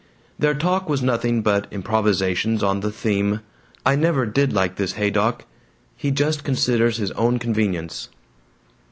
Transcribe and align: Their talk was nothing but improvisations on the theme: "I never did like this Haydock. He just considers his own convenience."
Their 0.39 0.55
talk 0.55 0.89
was 0.89 1.03
nothing 1.03 1.43
but 1.43 1.67
improvisations 1.69 2.63
on 2.63 2.79
the 2.79 2.91
theme: 2.91 3.41
"I 3.85 3.95
never 3.95 4.25
did 4.25 4.51
like 4.51 4.77
this 4.77 4.93
Haydock. 4.93 5.45
He 5.95 6.09
just 6.09 6.43
considers 6.43 6.97
his 6.97 7.11
own 7.11 7.37
convenience." 7.37 8.09